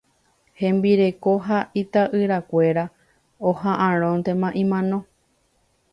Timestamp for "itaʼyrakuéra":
1.81-2.85